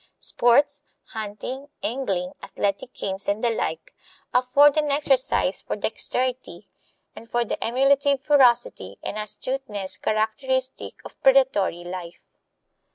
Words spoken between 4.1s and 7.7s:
afford an exercise for dexterity and for the